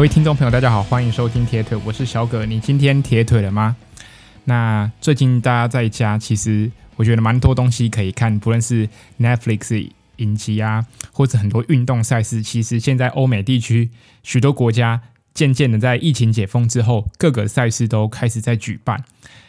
[0.00, 2.46] 各位听众朋友，大家好，欢迎收听铁腿，我是小葛。
[2.46, 3.76] 你今天铁腿了吗？
[4.44, 8.88] 那最近大家在家，其实我觉得蛮多东西可以看，不论是
[9.18, 12.42] Netflix 影集啊，或者很多运动赛事。
[12.42, 13.90] 其实现在欧美地区
[14.22, 15.02] 许多国家
[15.34, 19.04] 渐渐的在疫情解封之后，各个赛事都开始在举办。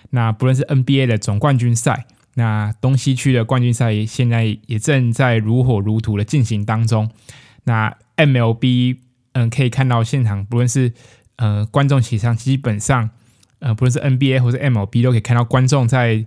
[0.09, 7.09] 那不论是 NBA 的总冠军赛，那东西区的冠军赛现在也正在如火如荼的进行当中。
[7.63, 8.97] 那 MLB
[9.33, 10.91] 嗯，可以看到现场，不论是
[11.37, 13.09] 呃观众席上，基本上
[13.59, 16.25] 呃不论是 NBA 或者 MLB，都可以看到观众在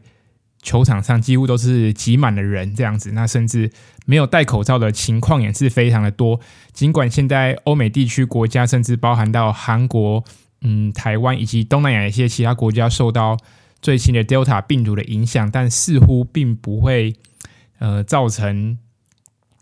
[0.62, 3.12] 球场上几乎都是挤满了人这样子。
[3.12, 3.70] 那甚至
[4.06, 6.40] 没有戴口罩的情况也是非常的多。
[6.72, 10.24] 尽管现在欧美地区国家，甚至包含到韩国、
[10.62, 13.36] 嗯台湾以及东南亚一些其他国家受到
[13.82, 17.14] 最新的 Delta 病毒的影响，但似乎并不会
[17.78, 18.78] 呃造成。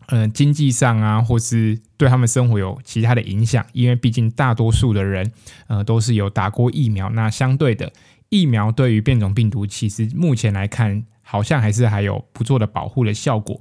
[0.08, 5.33] 呃，经济上啊，或是对他们生活有其他的影响，因为毕竟大多数的人，
[5.69, 7.08] 呃，都是有打过疫苗。
[7.11, 7.92] 那相对的，
[8.28, 13.61] 疫苗对于变种病毒，其实目前来看，好像还是还有不错的保护的效果。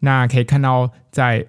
[0.00, 1.46] 那可以看到，在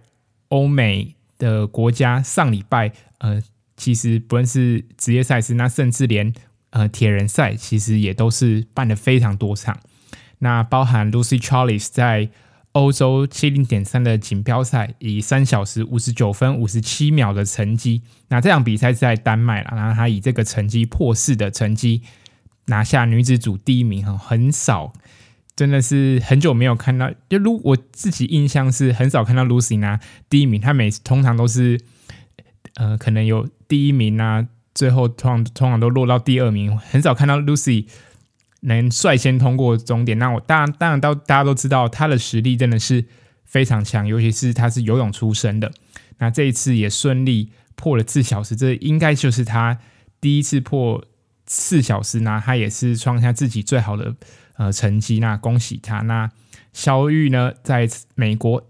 [0.50, 3.42] 欧美的国家，上礼拜，呃，
[3.76, 6.34] 其实不论是职业赛事，那甚至连
[6.70, 9.80] 呃铁人赛，其实也都是办了非常多场。
[10.40, 12.30] 那包含 Lucy Charles 在。
[12.78, 22.04] 欧洲七零点三的锦标赛，以三小时五十九分五十七秒的成绩，那这场比赛是在丹麦了，然后他以这个成绩破四的成绩
[22.68, 24.94] 拿下女子组第一名，哈，很少，
[25.56, 31.82] 真的是很久没有看到，就如我自己印象是很少看到 Lucy 拿第一名，她每次通常都是，
[32.76, 37.88] 呃，可能有第一名啊，最后通常通常都落到第二名，很少看到 Lucy。
[38.68, 43.06] 能率先通过终点，那我当然当然到大家都知道他的实力真的是
[43.46, 45.72] 非常强，尤其是他是游泳出身的，
[46.18, 49.80] 那这一次也顺利破了四小时，这应该就是他
[50.20, 51.06] 第一次破
[51.46, 54.14] 四小时，那他也是创下自己最好的
[54.58, 56.02] 呃成绩，那恭喜他。
[56.02, 56.30] 那
[56.74, 58.68] 肖玉呢，在美国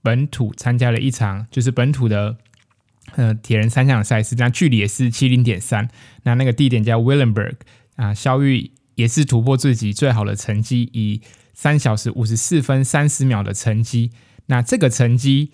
[0.00, 2.36] 本土参加了一场就是本土的
[3.16, 5.88] 呃铁人三项赛事，那距离也是七零点三，
[6.22, 7.56] 那那个地点叫 Willenburg
[7.96, 8.70] 啊，肖玉。
[8.96, 11.20] 也是突破自己最好的成绩，以
[11.52, 14.10] 三小时五十四分三十秒的成绩。
[14.46, 15.50] 那这个成绩，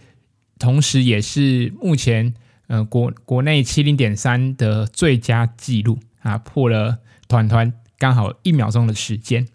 [0.59, 2.35] 同时也是目前
[2.67, 6.99] 呃国国内七零点三的最佳纪录啊，破了
[7.29, 9.47] 团团刚好一秒钟的时间。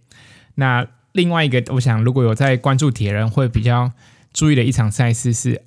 [0.55, 3.91] 那另外一个，我想如果有在关注铁人，会比较
[4.33, 5.61] 注意的一场赛事是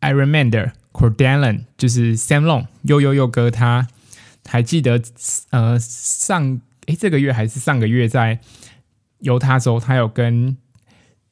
[0.00, 3.88] Ironman 的 Coeur d'Alene，就是 Sam Long 悠悠悠哥，他
[4.46, 5.02] 还记得
[5.50, 6.60] 呃上。
[6.86, 8.40] 诶，这个月还是上个月，在
[9.20, 10.56] 犹他州，他有跟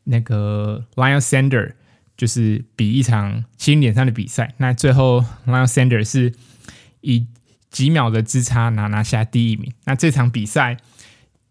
[0.04, 1.72] 那个 Lion Sander
[2.16, 4.54] 就是比一场七零点三的比赛。
[4.58, 6.32] 那最后 Lion Sander 是
[7.00, 7.26] 以
[7.68, 9.72] 几秒的之差拿拿下第一名。
[9.86, 10.76] 那这场比赛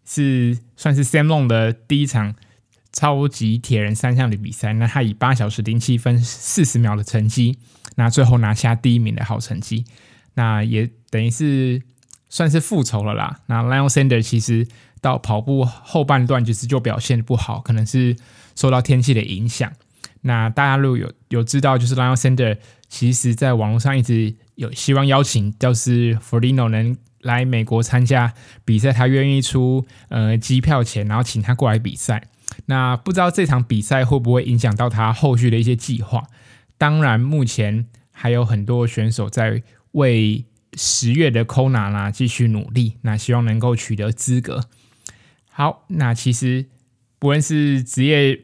[0.06, 2.34] 是算是 Sam Long 的第一场
[2.92, 4.72] 超级铁人三项的比赛。
[4.72, 7.58] 那他以八小时零七分四十秒的成绩，
[7.96, 9.84] 那最后拿下第一名的好成绩。
[10.32, 11.82] 那也等于是。
[12.30, 13.40] 算是复仇了啦。
[13.46, 14.66] 那 Lion Sander 其实
[15.02, 18.16] 到跑步后半段其实就表现不好，可能是
[18.56, 19.70] 受到天气的影响。
[20.22, 22.56] 那大家如果有有知道，就是 Lion Sander
[22.88, 28.32] 其实在网络上一直有希望邀请，就是 Florenno 能来美国参加
[28.64, 32.28] 比赛，他愿意出呃机票钱，然后请他过来比赛。
[32.66, 36.22] 那不知道这场比赛会不会影响到他后续的一些计划？
[36.78, 39.62] 当然，目前还有很多选手在
[39.92, 40.44] 为。
[40.74, 44.64] 十月的 Kona 啦，继续努力，那希望能够取得资格。
[45.48, 46.66] 好，那其实
[47.18, 48.40] 不论是职业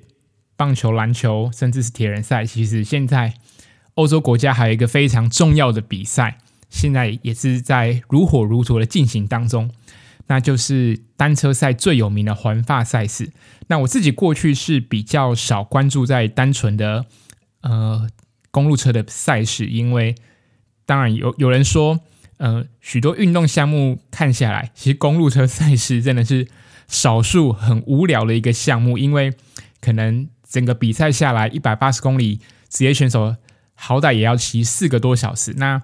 [0.56, 3.34] 棒球、篮球，甚至是铁人赛，其实现在
[3.94, 6.38] 欧洲国家还有一个非常重要的比赛，
[6.68, 9.70] 现在也是在如火如荼的进行当中，
[10.26, 13.32] 那就是单车赛最有名的环法赛事。
[13.68, 17.06] 那我自己过去是比较少关注在单纯的
[17.60, 18.10] 呃
[18.50, 20.16] 公路车的赛事，因为
[20.84, 22.00] 当然有有人说。
[22.38, 26.46] 呃，许多运动项目看下来，其实公路车赛事真的是
[26.86, 29.32] 少数很无聊的一个项目，因为
[29.80, 33.36] 可能整个比赛下来一百八十公里，职业选手
[33.74, 35.54] 好歹也要骑四个多小时。
[35.56, 35.82] 那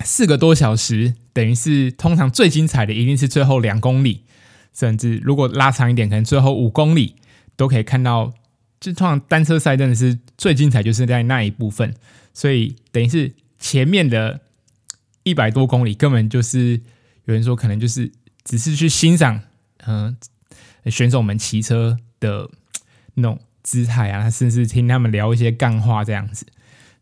[0.00, 4.24] 四个多小时等于是通常最精彩的一定是最后两公里，
[4.74, 7.14] 甚至如果拉长一点，可能最后五公里
[7.54, 8.32] 都可以看到。
[8.80, 11.94] 就通常单车赛真的是最精彩，就是在那一部分，
[12.34, 14.40] 所以等于是前面的。
[15.22, 16.80] 一百多公里根本就是
[17.24, 18.10] 有人说，可能就是
[18.44, 19.42] 只是去欣赏，
[19.86, 20.16] 嗯、
[20.84, 22.50] 呃，选手们骑车的
[23.14, 26.46] 那种姿态啊，甚至听他们聊一些干话这样子。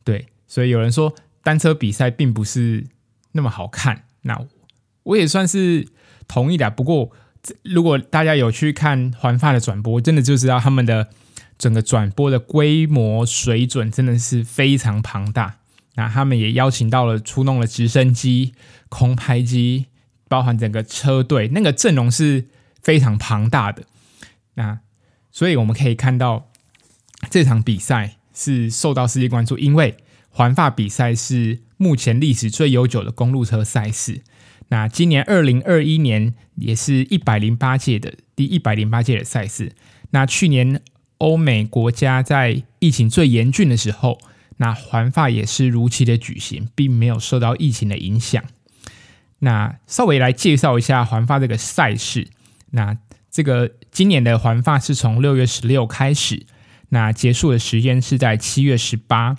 [0.03, 2.87] 对，所以有人说单车比赛并不是
[3.33, 4.05] 那么好看。
[4.23, 4.47] 那
[5.05, 5.87] 我也算是
[6.27, 6.69] 同意的。
[6.71, 7.11] 不过，
[7.63, 11.09] 如果大家有去看环法的转播，真的就知道他们的
[11.57, 15.59] 整个转播的规模水准真的是非常庞大。
[15.99, 18.53] 那他们也邀请到了出动了直升机、
[18.89, 19.87] 空拍机，
[20.29, 22.47] 包含整个车队，那个阵容是
[22.81, 23.83] 非常庞大的。
[24.55, 24.79] 那
[25.33, 26.53] 所以我们可以看到
[27.29, 29.97] 这场比赛是受到世界关注，因为
[30.31, 34.23] 环法比赛是目前历史最悠久的公路车赛事。
[34.69, 39.73] 那今年二零二一年也是一百零八届的第一百零八届的赛事。
[40.11, 40.81] 那去年
[41.19, 44.21] 欧美国家在疫情最严峻的时候。
[44.59, 48.45] 那环法也是如期的举行，并没有受到疫情的影响。
[49.41, 52.29] 那稍微来介绍一下环法这个赛事。
[52.71, 52.99] 那
[53.31, 56.47] 这个今年的环法是从六月十六开始，
[56.91, 59.37] 那结束的时间是在七月十八。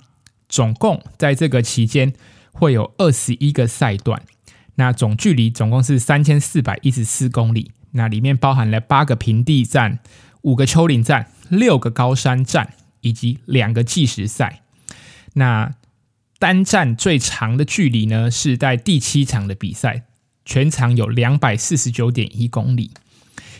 [0.48, 2.12] 总共在这个期间
[2.50, 4.20] 会有二十一个赛段，
[4.74, 7.70] 那总距离总共是三千四百一十四公里。
[7.92, 10.00] 那里面包含了八个平地站、
[10.42, 14.62] 五个丘陵站、六个高山站以及两个计时赛。
[15.34, 15.74] 那
[16.38, 20.04] 单站最长的距离呢，是在第七场的比赛，
[20.44, 22.90] 全长有两百四十九点一公里。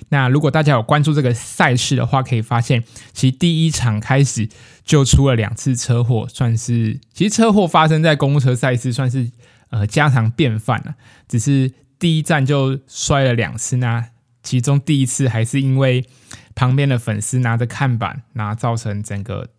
[0.08, 2.82] 那如果大家有关注这个赛事的话，可以发现，
[3.12, 4.48] 其实第一场开始
[4.82, 9.30] 就出了两次车祸，算是其实车祸发生在公路车赛事算是
[9.68, 10.94] 呃家常便饭了。
[11.28, 14.06] 只是第一站就摔了两次，那
[14.42, 16.06] 其中第一次还是因为
[16.54, 19.50] 旁边的粉丝拿着看板，那造成整个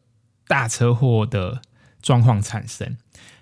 [0.47, 1.61] 大车祸的。
[2.01, 2.97] 状况产生，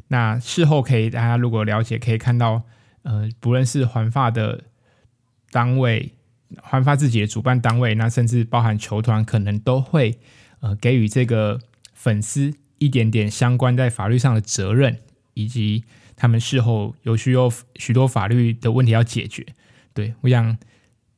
[0.09, 2.63] 那事后可以大家如果了解，可以看到，
[3.03, 4.65] 呃，不论是环发的
[5.51, 6.13] 单位，
[6.61, 10.19] 环发自己的主办单位，那甚至包含球团，可能都会
[10.59, 11.61] 呃给予这个
[11.93, 14.97] 粉丝一点点相关在法律上的责任，
[15.35, 15.85] 以及
[16.15, 19.45] 他们事后有需要许多法律的问题要解决。
[19.93, 20.57] 对，我想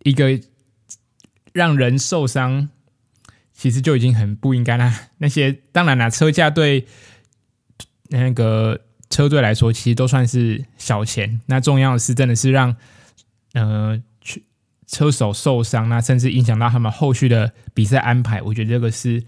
[0.03, 0.39] 一个
[1.53, 2.69] 让人受伤，
[3.53, 5.09] 其实就已经很不应该啦。
[5.17, 6.85] 那些当然啦，车价对。
[8.11, 8.79] 那个
[9.09, 11.41] 车队来说，其实都算是小钱。
[11.47, 12.75] 那重要的是，真的是让
[13.53, 14.43] 呃去
[14.85, 18.41] 车手受伤，那甚至影响到他们后续的比赛安排。
[18.41, 19.23] 我觉得这个是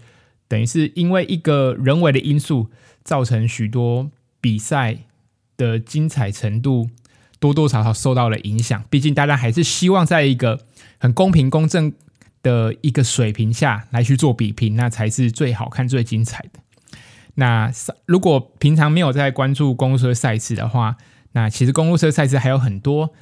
[0.46, 2.70] 等于是因为一个人为的因素，
[3.02, 4.10] 造成许多
[4.40, 4.98] 比赛
[5.56, 6.90] 的精彩程度
[7.38, 8.84] 多多少少受到了影响。
[8.90, 10.66] 毕竟大家还是希望在一个
[10.98, 11.92] 很公平公正
[12.42, 16.60] 的一个水平下来去做比拼，那才是最好看、最精彩的。
[17.34, 17.70] 那
[18.06, 20.96] 如果平常没有在关注公路车赛事的话，
[21.32, 23.12] 那其实公路车赛事还有很多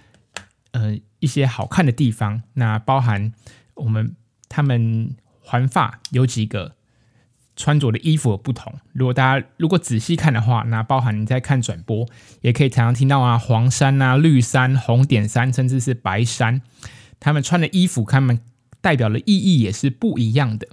[0.72, 2.42] 呃一些好看的地方。
[2.54, 3.32] 那包含
[3.74, 4.14] 我们
[4.48, 6.74] 他们环法有几个
[7.56, 8.72] 穿着的衣服不同。
[8.92, 12.06] 如果大家如果仔细看的话，那包含你在看转播，
[12.42, 16.60] 也可以常常听到啊黄衫啊、绿衫、红点衫，甚至是白衫，
[17.18, 18.40] 他们穿的衣服，他们
[18.80, 20.68] 代表的意义也是不一样的。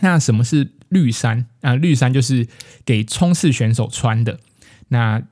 [0.00, 1.74] 那什么是绿衫啊？
[1.74, 2.46] 绿衫就是
[2.84, 4.38] 给冲刺选手穿的。
[4.88, 5.22] 那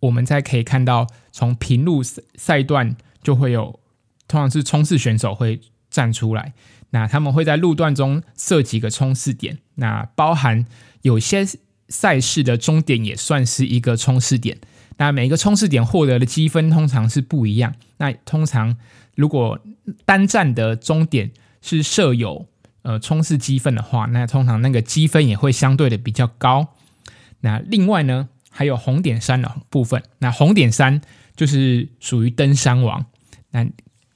[0.00, 3.78] 我们再可以看到，从平路赛段就会有，
[4.26, 6.54] 通常是冲刺选手会站出来。
[6.90, 9.58] 那他们会在路段中设几个冲刺点。
[9.76, 10.66] 那包含
[11.02, 11.46] 有些
[11.88, 14.58] 赛事的终点也算是一个冲刺点。
[14.96, 17.74] 那每一个冲刺点获得的积分通常是不一样。
[17.98, 18.76] 那通常
[19.14, 19.58] 如果
[20.04, 22.46] 单站的终点是设有。
[22.82, 26.74] 呃，冲刺积分的话，那通常那个积分也会相对的比较高。
[27.40, 30.02] 那另外呢，还有红点衫的部分。
[30.18, 31.00] 那红点衫
[31.36, 33.06] 就是属于登山王。
[33.50, 33.66] 那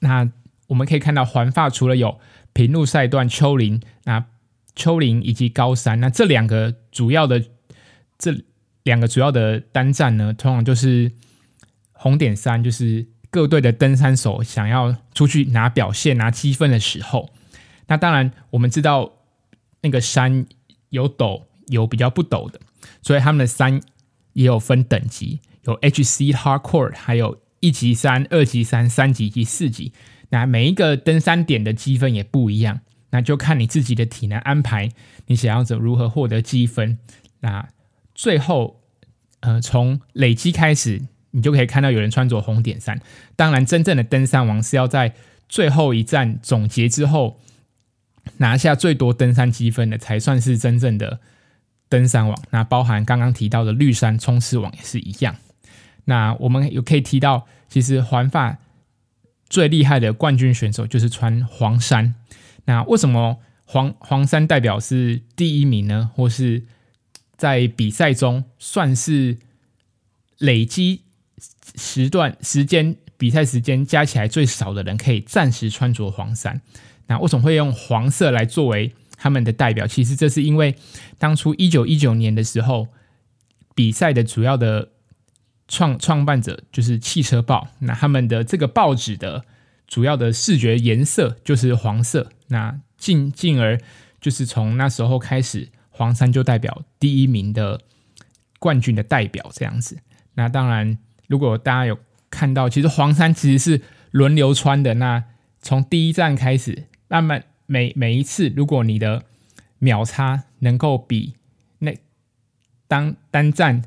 [0.01, 0.29] 那
[0.67, 2.19] 我们可以看到，环法除了有
[2.53, 4.25] 平路赛段、丘陵、那
[4.75, 7.45] 丘陵以及高山，那这两个主要的
[8.19, 8.35] 这
[8.83, 11.13] 两个主要的单站呢，通常就是
[11.93, 17.31] 红点衫，就是各队的登山手想要出去拿表现、拿积分的时候。
[17.89, 19.13] 那当然，我们知道
[19.83, 20.45] 那个山
[20.89, 22.61] 有陡，有比较不陡的，
[23.01, 23.81] 所以他们的山
[24.33, 29.93] 也有分等级，有 HC Hardcore，还有一级山、二级山、三级及四级。
[30.31, 34.91] 那每一个登山点的积分也不一样，那就看你自己的体能安排，
[35.27, 36.99] 你想要怎如何获得积分。
[37.39, 37.69] 那
[38.17, 38.81] 最后，
[39.41, 43.01] 呃，从累积开始，你就可以看到有人穿着红点衫。
[43.37, 45.15] 当然，真正的登山王是要在
[45.49, 47.39] 最后一站总结之后。
[48.39, 51.21] 拿下最多登山积分的才算是真正的
[51.89, 52.39] 登山王。
[52.51, 55.37] 那包含刚刚提到的绿山冲刺王也是一样。
[56.05, 58.59] 那我们有可以提到，其实环法
[59.49, 62.15] 最厉害的冠军选手就是穿黄衫。
[62.67, 66.11] 那为什么黄黄衫代表是第一名呢？
[66.15, 66.65] 或是
[67.37, 69.39] 在比赛中算是
[70.39, 71.03] 累积
[71.77, 76.61] 时段时间比赛时间加起来最少的人可以暂时穿着黄衫。
[77.09, 79.87] 那为什么会用黄色来作为他们的代表？
[79.87, 80.75] 其实这是因为
[81.19, 82.89] 当初一九一九年的时候，
[83.75, 84.91] 比赛的主要的
[85.69, 89.45] 创创办者就是汽车报，那他们的这个报纸的
[89.87, 92.31] 主要的视觉颜色就是黄色。
[92.49, 93.81] 那进进而
[94.21, 97.81] 就是从那时候开始，黄衫就代表第一名的
[98.59, 99.99] 冠军的代表这样子。
[100.35, 100.99] 那当然，
[101.29, 101.99] 如果大家有
[102.31, 104.95] 看到，其实黄衫其实是轮流穿的。
[104.95, 105.25] 那
[105.63, 106.89] 从第一站开始。
[107.09, 109.25] 那么每每一次，如果你的
[109.79, 111.35] 秒差能够比
[111.79, 111.97] 那
[112.89, 113.83] 当单站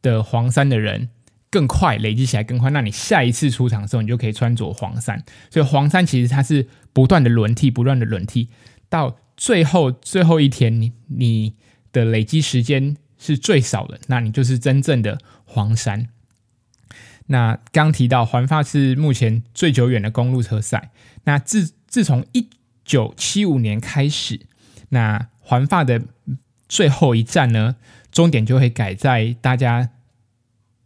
[0.00, 1.08] 的黄衫的人
[1.50, 5.22] 更快，累积起来更快，那你下一次出场的时候，你就可以穿着黄衫。
[5.50, 8.48] 所以黄衫其实它是不断的轮替，不断的轮替，
[8.88, 11.54] 到最后最后一天，你你
[11.92, 16.08] 的累积时间是最少的，那你就是真正的黄衫。
[17.26, 20.90] 那刚提到环法是目前最久远的公路车赛，
[21.24, 22.46] 那自自从一
[22.84, 24.40] 九七五年开始，
[24.90, 26.02] 那环法的
[26.68, 27.76] 最后一站呢，
[28.12, 29.88] 终点就会改在大家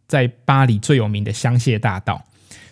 [0.07, 2.25] 在巴黎最有名的香榭大道。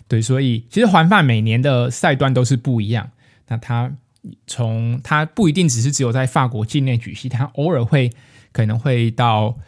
[0.08, 3.10] 对，所以其实环法每年的赛段都是不一样。
[3.48, 3.92] 那它
[4.46, 8.10] 从它不一定只是只有在法国境内举行，它偶尔会
[8.50, 9.58] 可能会到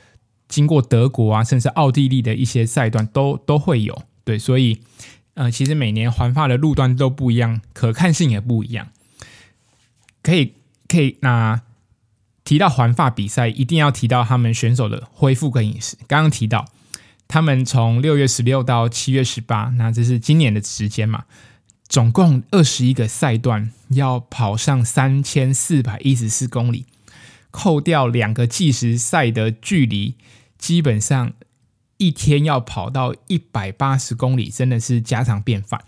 [0.48, 4.02] 经过德国啊，甚至奥地利的一些赛段都都会有。
[4.24, 4.80] 对，所以。
[5.34, 8.88] 呃，其实每年环法的路段都不一样，可看性也不一样。
[10.22, 10.54] 可以，
[10.88, 11.18] 可以。
[11.22, 11.60] 那
[12.44, 15.96] 提到环法比赛，一定要提到他们选手的恢复跟饮食。
[16.06, 16.66] 刚刚提到，
[17.26, 21.24] 他们从六月十六到七月十八，那这是今年的时间嘛？
[21.88, 26.86] 总共二十一个赛段，要跑上三千四百一十四公里，
[27.50, 30.14] 扣掉两个计时赛的距离，
[30.56, 31.32] 基本上。
[31.96, 35.80] 一天要跑到一百八十公里，真的是家常便饭。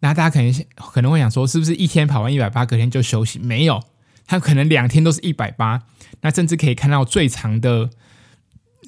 [0.00, 3.38] 那大家可能可能会想说，是不是一天跑完一百八，隔天就休息？
[3.38, 3.82] 没有，
[4.26, 5.82] 他可能两天都是一百八。
[6.20, 7.90] 那甚至可以看到最长的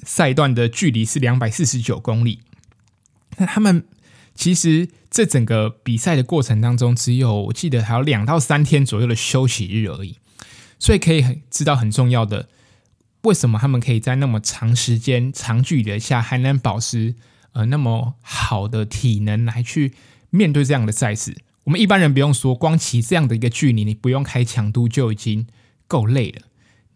[0.03, 2.39] 赛段的距离是两百四十九公里。
[3.37, 3.85] 那他们
[4.33, 10.17] 其实这整个比赛的过程当中，只有我记得还有两到三天左右的休息日而已。
[10.79, 12.47] 所以可以很知道很重要的。
[13.23, 17.15] 为什么他们可以在那么长时间、长距离下还能保持
[17.51, 19.93] 呃那么好的体能来去
[20.29, 21.37] 面对这样的赛事？
[21.65, 25.45] 我们一般人不用说，光骑这样的一个距离，你不用开强度就已经
[25.85, 26.41] 够累了。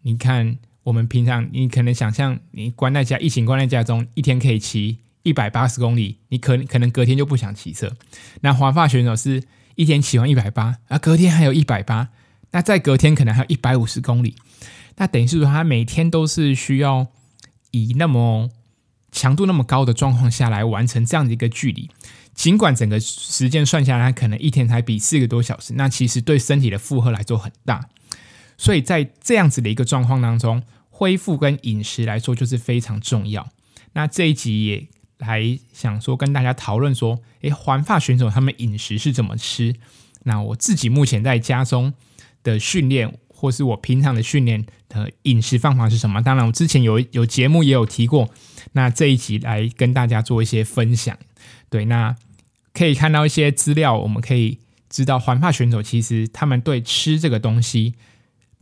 [0.02, 7.92] 你看，我们平常你可能想象，你关在家，疫情关在家中，一天可以骑一百八十公里，你可可能隔天就不想骑车。
[8.40, 9.44] 那环法选手是
[9.76, 12.08] 一天骑完一百八，啊，隔天还有一百八，
[12.50, 14.34] 那再隔天可能还有一百五十公里。
[14.96, 17.06] 那等于是说，他每天都是需要
[17.70, 18.50] 以那么
[19.12, 21.90] 强度那么高的状况下来完成这样的一个距离。
[22.34, 27.88] 尽管整个时间算下来，可能一天才比四个多小时，那其实对身体的负荷来说很大。
[28.58, 33.48] 所以在这样子的一个状况当中，恢复跟饮食来说就是非常重要。
[33.92, 34.86] 那这一集也
[35.18, 39.74] 来想说跟大家讨论说，诶，环法选手他们饮食是怎么吃？
[40.24, 41.92] 那我自己目前在家中
[42.42, 43.18] 的训练。
[43.36, 46.22] 或是我平常的训练的饮食方法是什么？
[46.22, 48.30] 当然，我之前有有节目也有提过。
[48.72, 51.16] 那这一集来跟大家做一些分享。
[51.68, 52.16] 对，那
[52.72, 57.94] 可以看到一些资料，我们可以知道环法选手其实他们对吃这个东西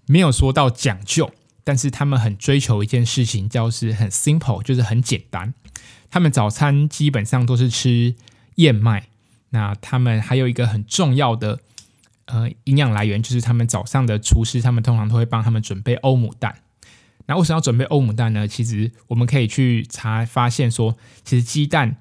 [0.06, 1.30] 没有说到讲究，
[1.62, 5.54] 但是他们很追求一件事情，就是很 simple，就是很简单。
[6.10, 8.14] 他们早餐基本上都是吃
[8.56, 9.08] 燕麦。
[9.50, 11.60] 那他们还有一个很重要的。
[12.26, 16.56] 呃，营养来源就是他们早上的厨师，他们通常都会帮他们准备欧姆蛋。
[17.26, 18.46] 那为什么要准备欧姆蛋呢？
[18.46, 21.96] 其实我们可以去查发现说，其实鸡蛋，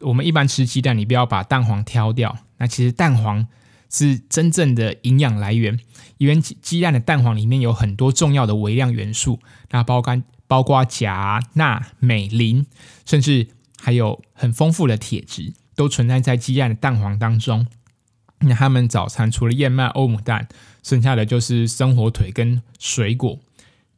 [0.00, 2.38] 我们一般吃鸡蛋，你不要把蛋黄挑掉。
[2.58, 3.46] 那其实蛋黄
[3.90, 5.78] 是真正的营养来源，
[6.18, 9.40] 因为鸡蛋的蛋黄里面有很多重要的微量元素，
[9.70, 12.66] 那包括包括钾、钠、镁、磷，
[13.04, 17.66] 甚至还有很丰富的铁质，都存在在鸡蛋的蛋黄当中。
[18.40, 20.46] 那他们早餐除了燕麦、欧姆蛋，
[20.82, 23.40] 剩下的就是生火腿跟水果，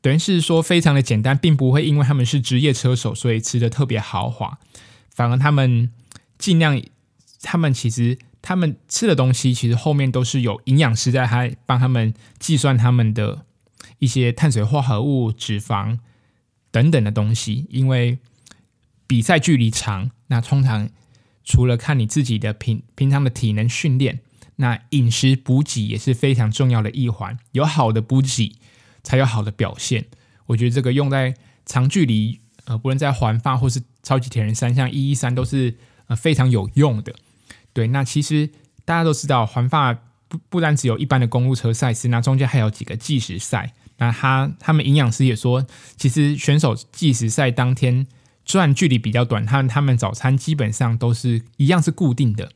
[0.00, 4.58] 等于是说非常的简单，并不会因为他们是职业车手，所以吃的特别豪华。
[5.10, 5.90] 反而他们
[6.38, 6.80] 尽量，
[7.42, 13.44] 他们其实他们吃的东西，其实后面都是有营养师在还帮他们计算他们的
[13.98, 15.98] 一些碳水化合物、脂肪
[16.70, 17.66] 等等的东西。
[17.70, 18.18] 因为
[19.08, 20.88] 比赛距离长，那通常
[21.44, 24.20] 除了看你自己的平平常的体能训练。
[24.60, 28.56] 那饮食补给也是非常重要的一环，有好的补给
[29.02, 30.06] 才有好的表现。
[30.46, 31.34] 我觉得这个用在
[31.64, 35.76] 长距离呃，不论在环法或是超级铁人三项一一三都是
[36.08, 37.14] 呃非常有用的。
[37.72, 38.50] 对，那其实
[38.84, 39.96] 大家都知道，环法
[40.28, 43.72] 不不单只有一般的公路车赛事，那中间还有几个计时赛。
[43.98, 45.64] 那他他们营养师也说，
[45.96, 48.06] 其实选手计时赛当天
[48.44, 52.50] 虽然距离比较短，他们他们早餐基本上都是一样是固定的。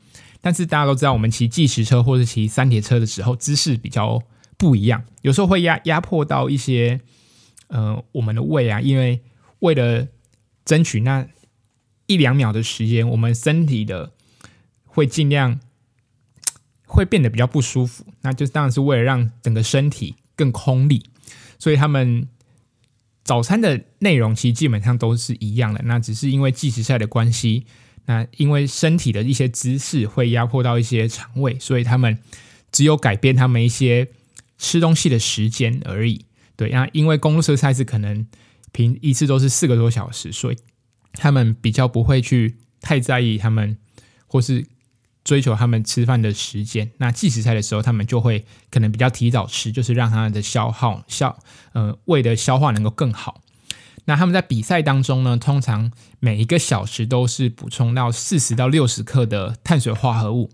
[0.45, 4.21] 但是大家都知道，我们骑计时车或者骑三铁车的时候，姿势比较
[4.57, 6.99] 不一样，有时候会压压迫到一些
[7.67, 9.21] 呃我们的胃啊，因为
[9.59, 10.05] 为了
[10.65, 11.25] 争取那
[12.07, 14.11] 一两秒的时间，我们身体的
[14.85, 15.61] 会尽量
[16.85, 21.05] 会变得比较不舒服，那就当然是为了让整个身体更空力，
[21.57, 22.27] 所以他们
[23.23, 27.65] 早餐的内容其实基本上都是一样的，那只是因为计时赛的关系。
[28.05, 32.17] 那因为身体的一些姿势会压迫到一些肠胃，所以他们
[32.71, 34.09] 只有改变他们一些
[34.57, 36.25] 吃东西的时间而已。
[36.55, 38.27] 对，那因为公路车赛事可能
[38.71, 40.57] 平一次都是四个多小时，所以
[41.13, 43.77] 他们比较不会去太在意他们
[44.27, 44.65] 或是
[45.23, 46.91] 追求他们吃饭的时间。
[46.97, 51.37] 那计时赛的时候，他们就会可能比较提早吃，就是让他们的消耗消
[51.71, 53.41] 呃胃的消化能够更好。
[54.05, 60.49] 那他们在比赛当中呢，通常每一个小时都是补充到四十到六十克的碳水化合物。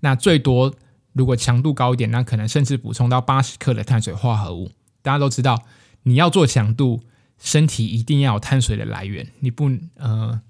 [0.00, 0.74] 那最多
[1.12, 4.72] 如果强度高一点，那可能甚至补充到八十克的碳水化合物。
[5.00, 5.62] 大家都知道，
[6.02, 7.02] 你要做强度，
[7.38, 9.28] 身体一定要有碳水的来源。
[9.40, 10.40] 你不呃，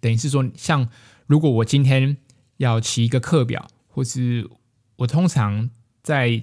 [0.00, 0.88] 等于是说，像
[1.26, 2.16] 如果我今天
[2.56, 4.50] 要骑一个课表，或是
[4.96, 5.70] 我通常
[6.02, 6.42] 在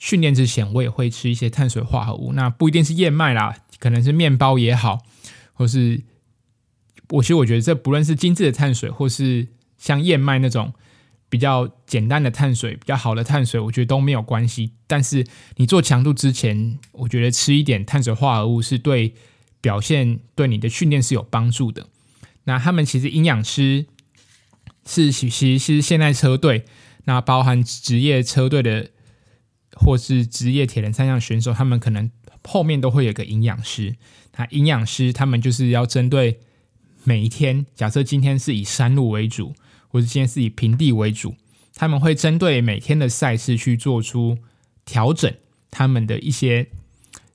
[0.00, 2.32] 训练之前，我也会吃一些碳水化合物。
[2.32, 3.54] 那不一定是燕麦啦。
[3.78, 4.98] 可能是面包也好，
[5.54, 6.02] 或是
[7.08, 10.74] 我其实我觉得这不论是精致的碳水，或是像燕麦那种
[11.30, 14.72] 比较简单的碳水，比较好的碳水，我觉得都没有关系。
[14.86, 19.14] 但是你做强度之前，我觉得吃一点碳水化合物是对
[19.62, 21.86] 表现、对你的训练是有帮助的。
[22.44, 23.86] 那他们其实营养师
[24.86, 26.66] 是其实是现在车队，
[27.04, 28.90] 那包含职业车队的
[29.80, 32.10] 或是职业铁人三项选手，他们可能。
[32.42, 33.96] 后面都会有个营养师，
[34.38, 36.40] 那营养师他们就是要针对
[37.04, 39.54] 每一天，假设今天是以山路为主，
[39.88, 41.34] 或者今天是以平地为主，
[41.74, 44.38] 他们会针对每天的赛事去做出
[44.86, 45.32] 调整，
[45.70, 46.68] 他们的一些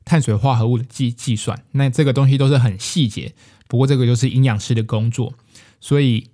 [0.04, 1.64] 碳水化合物的计计算。
[1.74, 3.36] 那这个东西都是很细节，
[3.68, 5.36] 不过这个就是营养师的工作。
[5.80, 6.32] 所以，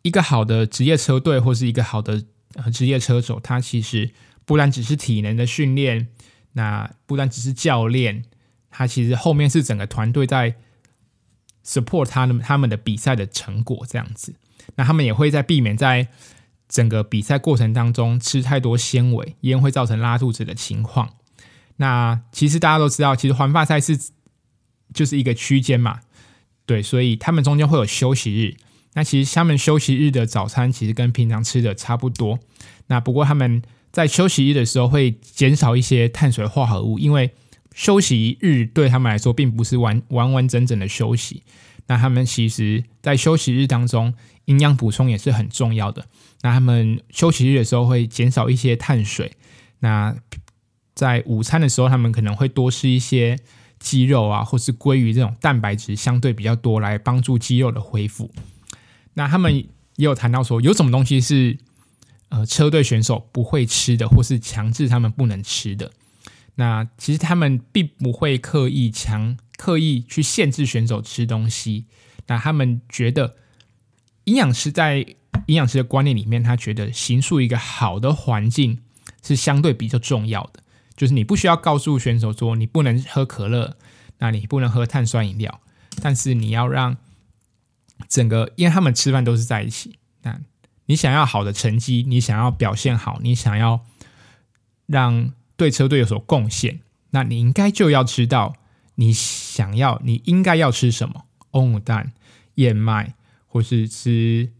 [0.00, 2.24] 一个好的职业车队或是一个好的
[2.72, 4.10] 职业车手，他其实
[4.48, 6.08] 不单只是体能的训练。
[6.54, 8.24] 那不单只是教练，
[8.70, 10.56] 他其实后面是整个团队在
[11.64, 14.34] support 他们他们的比赛的成果这样子。
[14.74, 16.08] 那他们也会在避免在
[16.66, 21.10] 整个比赛过程当中吃太多纤维，因为会造成拉肚子的情况。
[21.76, 23.96] 那其实大家都知道，其实环法赛事
[24.94, 26.00] 就是一个区间嘛，
[26.64, 28.56] 对，所以他们中间会有休息日。
[28.94, 32.40] 那其实他们休息日的早餐其实跟平常吃的差不多。
[32.86, 33.62] 那不过他们。
[33.90, 37.30] 在休息日的时候会减少一些碳水化合物，因为
[37.74, 41.42] 休息日对他们来说并不是完完完整整的休息。
[41.86, 44.12] 那他们其实，在休息日当中，
[44.44, 46.06] 营养补充也是很重要的。
[46.42, 49.32] 那他们休息日的时候会减少一些碳水。
[49.78, 50.14] 那
[50.94, 53.38] 在午餐的时候，他们可能会多吃一些
[53.78, 58.30] 鸡肉啊，或是鲑鱼这种蛋白质相对比较多，来帮助肌肉的恢复。
[59.14, 59.64] 那他们也
[59.96, 61.56] 有谈到说，有什么东西是？
[62.30, 65.90] 呃，车队选手不会吃的，或是强制他们不能吃的，
[66.56, 71.86] 那其实他们并不会刻意强、刻意去限制选手吃东西。
[72.26, 73.36] 那他们觉得，
[74.24, 74.98] 营养师在
[75.46, 78.82] 营养师的观念里面，他觉得形塑一个好的环境
[79.22, 80.62] 是相对比较重要的。
[80.94, 83.78] 就是你不需要告诉选手说你不能喝可乐，
[84.18, 85.62] 那你不能喝碳酸饮料，
[86.02, 86.98] 但是你要让
[88.06, 90.38] 整个，因为他们吃饭都是在一起，那。
[90.88, 93.84] 你想要好的成绩，你想要表现好，你想要
[94.86, 98.56] 让对车队有所贡献，那你应该就要知道
[98.94, 102.12] 你想要，你应该要吃什么：欧姆蛋、
[102.54, 103.14] 燕麦，
[103.46, 104.50] 或是吃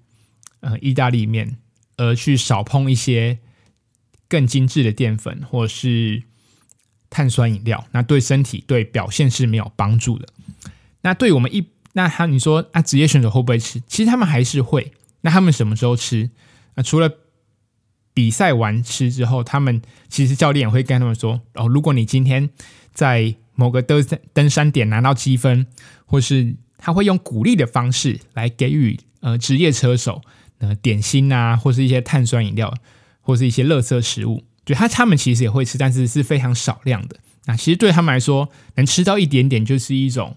[0.60, 1.56] 呃意大利面，
[1.96, 3.38] 而去少碰一些
[4.28, 6.24] 更精致的淀粉，或是
[7.08, 7.86] 碳酸饮料。
[7.92, 10.28] 那对身体对表现是没有帮助的。
[11.00, 13.80] 那对我们一那他你说啊，职业选手会不会吃？
[13.88, 14.92] 其实他们还是会。
[15.20, 16.30] 那他们什么时候吃？
[16.74, 17.10] 那除了
[18.14, 22.50] 比赛完吃之后，他们其实教练也会跟他们说：哦，如果你今天
[22.92, 25.66] 在某个登山登山点拿到积分，
[26.06, 30.22] 或是他会用鼓励的方式来给予呃职业车手
[30.58, 32.72] 呃点心啊，或是一些碳酸饮料，
[33.20, 34.44] 或是一些垃圾食物。
[34.64, 37.16] 就他他们其实也会吃，但是是非常少量的。
[37.46, 40.36] 那其实对他们来说，能吃到一点点就是一种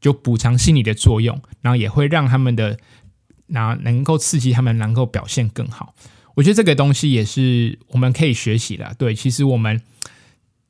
[0.00, 2.78] 就补偿心理的作用，然后也会让他们的，
[3.46, 5.94] 那能够刺激他们能够表现更好。
[6.34, 8.94] 我觉得这个东西也是我们可以学习的。
[8.98, 9.82] 对，其实我们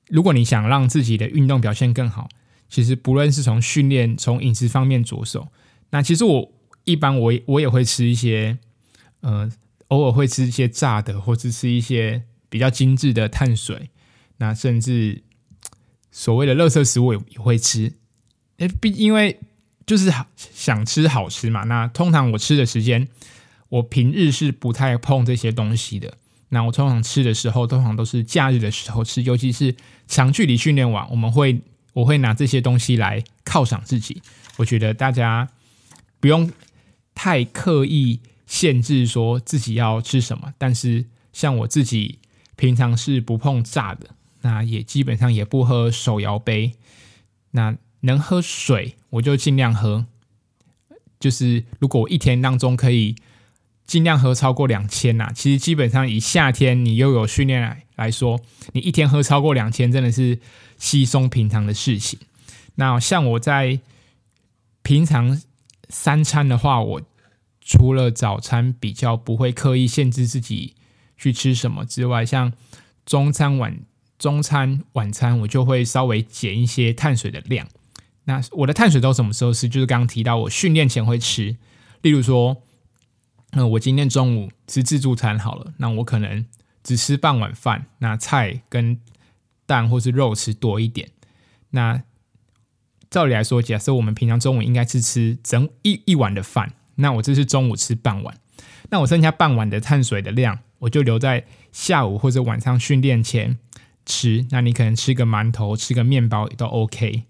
[0.08, 2.28] 如果你想让自己的运动表现更好，
[2.68, 5.52] 其实不论是从训练、从饮食方面着手，
[5.90, 6.52] 那其实我
[6.84, 8.58] 一般我我也会吃一些，
[9.20, 9.48] 呃，
[9.88, 13.90] 偶尔会吃一些炸的，或者吃一些比较精致的碳水，
[14.38, 15.22] 那甚至
[16.10, 17.92] 所谓的垃圾食物也也会吃。
[18.80, 19.38] 毕因为
[19.92, 21.64] 就是好想吃好吃嘛。
[21.64, 23.06] 那通常我吃的时间，
[23.68, 26.16] 我平日是不太碰这些东西的。
[26.48, 29.76] 那我通常吃的时候，通常都是假日的时候吃，尤其是
[30.06, 31.60] 长距离训练完，我们会
[31.92, 34.22] 我会拿这些东西来犒赏自己。
[34.56, 35.50] 我觉得大家
[36.18, 36.50] 不用
[37.14, 42.18] 太刻意限制说自己要吃什么，但是像我自己
[42.56, 44.06] 平常是不碰炸的，
[44.40, 46.72] 那也基本上也不喝手摇杯，
[47.50, 47.76] 那。
[48.04, 50.06] 能喝水我就尽量喝，
[51.20, 53.14] 就是如果我一天当中可以
[53.86, 58.40] 尽量喝超过两千呐，其实基本上以夏天你又有训练来来说，
[58.72, 60.38] 你一天喝超过两千真的是
[60.78, 62.18] 稀松平常的事情。
[62.76, 63.80] 那像我在
[64.82, 65.42] 平常
[65.90, 67.02] 三餐的话，我
[67.60, 70.74] 除了早餐比较不会刻意限制自己
[71.18, 72.52] 去吃什么之外，像
[73.04, 73.80] 中餐晚
[74.18, 77.68] 中餐晚餐我就会稍微减一些碳水的量。
[78.24, 79.68] 那我的碳水都什么时候吃？
[79.68, 81.56] 就是刚刚提到我训练前会吃，
[82.02, 82.56] 例如说，
[83.50, 86.46] 嗯，我今天中午吃自助餐好了，那我可能
[86.84, 88.98] 只吃半碗饭，那菜跟
[89.66, 91.08] 蛋或是肉吃多一点。
[91.70, 92.02] 那
[93.10, 98.38] 照理来说，假设我们平常中午应该是吃整一一碗的饭，那我这是中午吃半碗，
[98.90, 103.58] 那我剩下半碗的碳水的量，我就留在下午或者晚上训练前
[104.06, 104.46] 吃。
[104.50, 107.24] 那你可能吃个馒头，吃个面包也都 OK。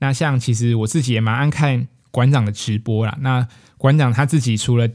[0.00, 3.16] 那像其实我自己也蛮爱看馆长的直播啦。
[3.20, 3.46] 那
[3.78, 4.88] 馆长他自己除了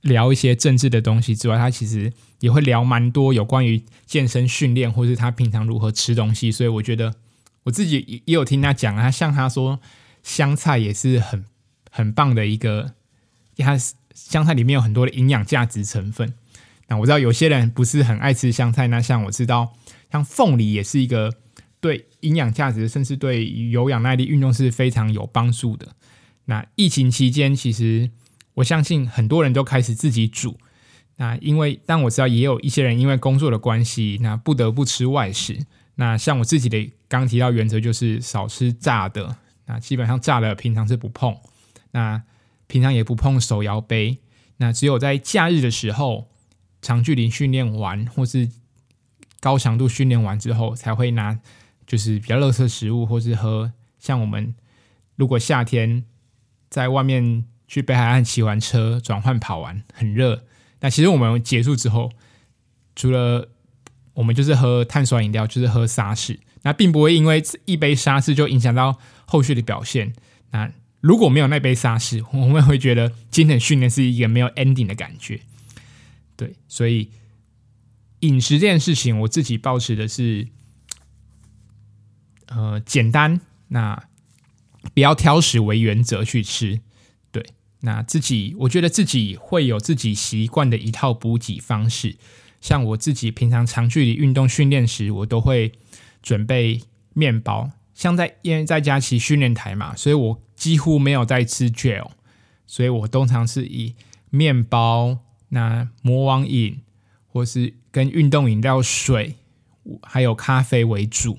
[0.00, 6.50] 聊一些政治的东西之外，他其实也会聊蛮多有关于健身训练，或是他平常如何吃东西。
[6.50, 7.14] 所以我觉得
[7.64, 9.02] 我自己也有听他讲啊。
[9.02, 9.78] 他像他说
[10.22, 11.44] 香菜也是很
[11.90, 12.94] 很棒的一个，
[13.58, 13.78] 他
[14.14, 16.34] 香菜里面有很多的营养价值成分。
[16.88, 19.74] 那我知道有些人不是很爱吃香菜，那像我知道
[20.10, 21.34] 像凤梨也是一个。
[21.86, 25.94] 对营养价值，甚至对有氧耐力运动是非常有帮助的。
[26.46, 28.10] 那疫情期间，其实
[28.54, 30.58] 我相信很多人都开始自己煮。
[31.16, 35.64] 那因为，但我知道也有一些人因为工作的关系，那不得不吃外食。
[35.94, 39.36] 那像我自己的刚提到原则就是少吃炸的。
[39.66, 41.36] 那基本上炸的平常是不碰。
[41.92, 42.22] 那
[42.66, 44.18] 平常也不碰手摇杯。
[44.58, 46.28] 那只有在假日的时候，
[46.82, 48.50] 长距离训练完或是
[49.40, 51.38] 高强度训练完之后，才会拿。
[51.86, 54.54] 就是比较垃圾食物，或是喝像我们
[55.14, 56.04] 如果夏天
[56.68, 60.44] 在外面去北海岸骑完车转换跑完很热，
[60.80, 62.10] 那其实我们结束之后，
[62.96, 63.48] 除了
[64.14, 70.12] 我们就是喝碳酸饮料，就是喝沙士，那并不会因为一杯沙士就影响到后续的表现。
[70.50, 75.40] 那如果没有那杯沙士，我们会觉得今天训练是一个没有 ending 的感觉。
[76.36, 77.10] 对，所以
[78.20, 80.48] 饮食这件事情，我自己保持的是。
[82.46, 84.04] 呃，简单，那
[84.94, 86.80] 不要挑食为原则去吃，
[87.32, 87.44] 对，
[87.80, 92.16] 那自己我觉得自己会有自己习惯的一套补给方式，
[92.60, 95.72] 像我自己平常长距离运动训练时，我都会
[96.22, 96.82] 准备
[97.14, 102.10] 面包，像在因为在家骑训练台嘛，所以我几乎没有在吃 gel，
[102.66, 103.96] 所以我通常是以
[104.30, 106.80] 面包、那魔王饮
[107.26, 109.34] 或是跟运动饮料水
[110.02, 111.38] 还有咖啡为主。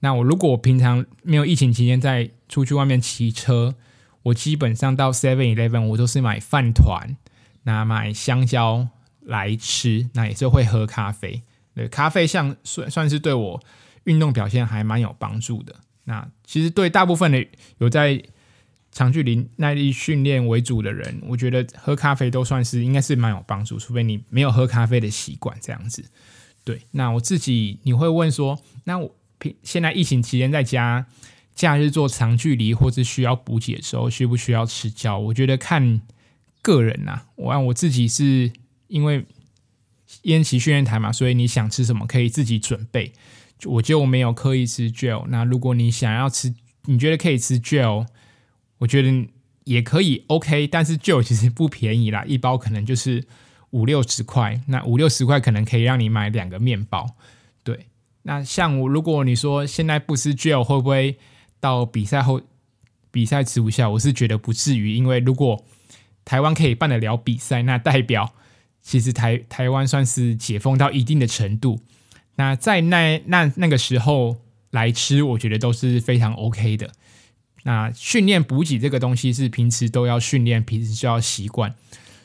[0.00, 3.74] 那我如果我平常没有疫情期间在出去外面骑车，
[4.22, 7.16] 我基本上到 Seven Eleven 我都是买饭团，
[7.64, 8.88] 那买香蕉
[9.20, 11.42] 来吃，那也是会喝咖啡。
[11.74, 13.62] 对，咖啡像算算是对我
[14.04, 15.76] 运动表现还蛮有帮助的。
[16.04, 17.46] 那其实对大部分的
[17.78, 18.22] 有在
[18.90, 26.04] 长距离耐力训练为主的人，我觉得喝咖啡都算是应该是蛮有帮助，除非你没有喝咖啡的习惯这样子。
[26.64, 29.14] 对，那我自己你会问说，那我。
[29.40, 31.06] 平现在疫情期间在家，
[31.56, 35.18] 假日做长距离或是需要补给的时候，需不需要吃胶？
[35.18, 36.00] 我觉得看
[36.62, 38.52] 个人呐、我按我自己是
[38.86, 39.24] 因为
[40.22, 43.12] 烟骑训练台嘛，所以你想吃什么可以自己准备。
[43.64, 45.26] 我就没有刻意吃 gel。
[45.28, 46.54] 那如果你想要吃，
[46.86, 48.06] 你觉得可以吃 gel，
[48.78, 49.28] 我觉得
[49.64, 50.66] 也可以 OK。
[50.66, 53.22] 但是 gel 其实不便宜啦，一包可能就是
[53.70, 54.60] 五六十块。
[54.68, 57.16] 那五六十块可能可以让你买两个面包。
[58.22, 61.18] 那像我，如果你说现在不吃 gel 会不会
[61.58, 62.40] 到比赛后
[63.10, 65.64] 比赛吃不下，我是觉得不至于，因为如果
[66.24, 68.34] 台湾可以办得了比赛，那代表
[68.82, 71.80] 其实台台湾算是解封到一定的程度。
[72.36, 74.36] 那在那那那个时候
[74.70, 76.92] 来吃，我觉得都是非常 OK 的。
[77.64, 81.74] 那训练补给这个东西是平时都要训练，平时就要习惯。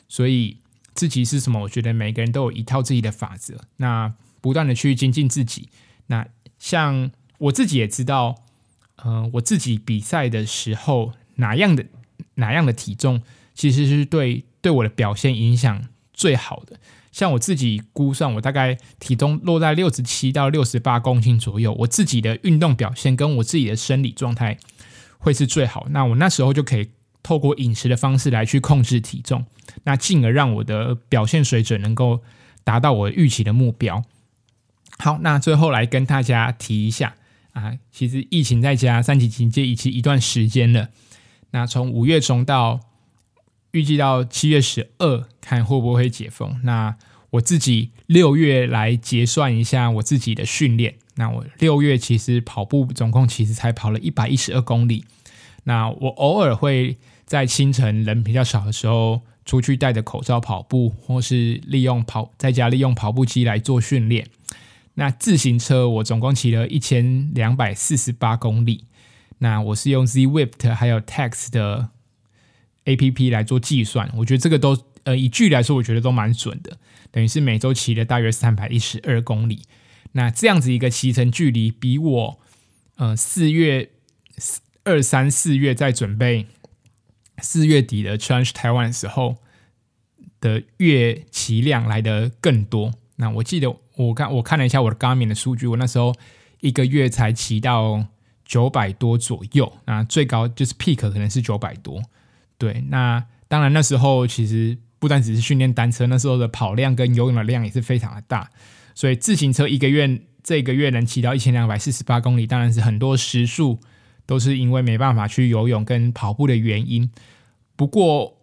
[0.08, 0.58] 所以
[0.94, 1.60] 自己是什么？
[1.62, 3.60] 我觉得每个人都有一套自己的法则。
[3.78, 5.68] 那不断的去精进自己。
[6.08, 6.26] 那
[6.58, 8.36] 像我自己也知道，
[9.04, 11.86] 嗯、我自己比赛的时候哪样的
[12.34, 13.22] 哪样的体重，
[13.54, 16.78] 其实是对对我的表现影响最好的。
[17.12, 24.58] 像我自己估算，我大概体重落在六十七到六十八公斤左右，我自己的运动表现跟我自己的生理状态
[25.18, 25.86] 会是最好。
[25.90, 26.90] 那我那时候就可以
[27.22, 29.46] 透过饮食的方式来去控制体重，
[29.84, 32.22] 那进而让我的表现水准能够
[32.64, 34.04] 达到我预期的目标。
[34.98, 37.14] 好，那最后来跟大家提一下
[37.52, 40.90] 啊，其实疫情在家三级警戒已经一段时间了，
[41.50, 42.80] 那从五月中到。
[43.72, 46.60] 预计到七月十二，看会不会解封。
[46.64, 46.96] 那
[47.28, 50.94] 我自己六月来结算一下我自己的训练。
[51.16, 55.04] 那我六月其实跑步总共其实才跑了一百一十二公里。
[55.64, 64.26] 那我偶尔会在清晨人比较少的时候出去戴着口罩跑步，或是利用跑在家利用跑步机来做训练。
[64.96, 68.84] 那自行车我总共骑了一千两百四十八公里。
[69.38, 71.90] 那我是用 Zwift 还有 Tacx 的。
[72.88, 76.78] A P P 来做计算，我觉得这个都呃以距离来说，我觉得都蛮准的。
[77.10, 79.62] 等于是每周骑了大约三百一十二公里，
[80.12, 82.38] 那这样子一个骑乘距离，比我
[82.94, 83.90] 呃四月
[84.84, 86.46] 二三四月在准备
[87.38, 89.38] 四月底的 Challenge Taiwan 时候
[90.40, 92.94] 的月骑量来得更多。
[93.16, 96.14] 那我记得我看我看了一下我的 Garmin 的数据，我那时候
[96.60, 98.06] 一个月才骑到
[98.44, 102.02] 九百多左右，那最高就是 Peak 可能是九百多。
[102.58, 108.50] 对，那当然那时候其实不单只是训练单车，那时候的跑量跟游泳的量也是非常的大，
[108.94, 113.80] 所以自行车一个月这个月能骑到一千两百四十八公里，当然是很多时数
[114.24, 117.10] 都是因为没办法去游泳跟跑步的原因。
[117.74, 118.38] 不过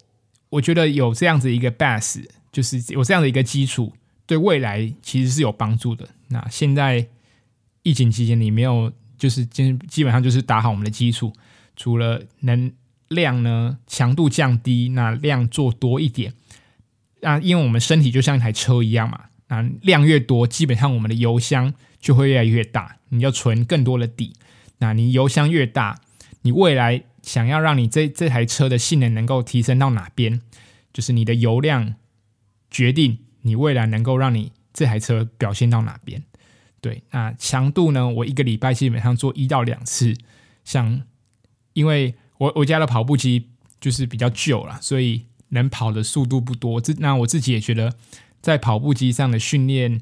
[0.49, 3.93] 我觉得有这样子一个 base，就是有这样的一个基础，
[4.25, 6.07] 对未来其实是有帮助的。
[6.29, 7.07] 那现在
[7.83, 11.33] 疫情期间你没有，就是基基本上就是打好我们的基础，
[11.75, 12.71] 除了能。
[13.09, 16.33] 量呢，强度降低，那量做多一点。
[17.19, 22.97] 那因为我们身体就像一台车一样嘛，那量越多，基本上我们的油箱就会越来越大。
[23.09, 24.33] 你要存更多的底，
[24.79, 26.01] 那你油箱越大，
[26.41, 30.41] 你未来想要让你这这台车的性能能够提升到哪边，
[30.91, 31.93] 就是你的油量
[32.71, 36.21] 决定你未来能够让你这台车表现到哪边。
[36.81, 40.13] 对，那强度呢，我一个礼拜基本上做一到两次，
[40.65, 41.03] 像
[41.73, 42.15] 因为。
[42.39, 46.81] 我我家的跑步机就是比较旧了，所以能跑的速度不多。
[46.81, 47.93] 这那我自己也觉得，
[48.41, 50.01] 在跑步机上的训练，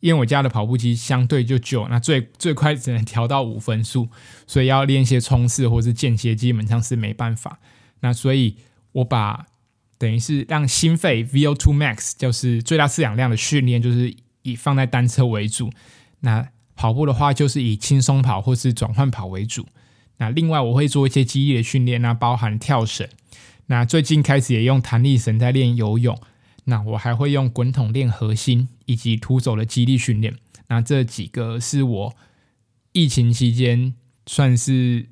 [0.00, 4.08] 因为我家的跑步机相对就旧，那最最快只能调到五分速，
[4.46, 7.58] 所以要练一些冲刺或是间歇，基本上是没办法。
[8.00, 8.56] 那所以
[8.92, 9.44] 我把
[9.98, 15.70] 等于是让心肺 VO2 Max，就是最大摄氧量的训练，就是以放在单车为主。
[16.20, 19.66] 那跑步的话，就是以轻松跑或是转换跑为主。
[20.18, 23.08] 那另外我会做一些肌力的训练，那包含跳绳。
[23.66, 26.18] 那最近开始也用弹力绳在练游泳。
[26.64, 30.34] 那我还会用滚筒练核心以及徒手的肌力训练。
[30.68, 32.16] 那这几个是我
[32.90, 33.94] 疫情期间
[34.26, 35.06] 算是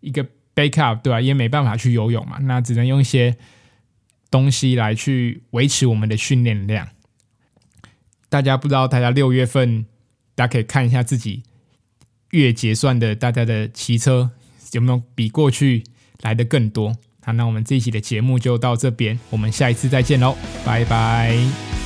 [0.00, 1.20] 一个 backup，对吧？
[1.20, 3.36] 也没办法去游泳嘛，那只能用一些
[4.36, 6.88] 东西来去维持我们的训练量。
[8.28, 9.86] 大家不知道，大家六月份
[10.34, 11.42] 大家可以看一下自己
[12.32, 14.32] 月结算的大家的骑车。
[14.72, 15.84] 有没有比过去
[16.20, 16.94] 来的更多？
[17.22, 21.85] 好，那我们这一期的节目就到这边，我们下一次再见喽，拜拜。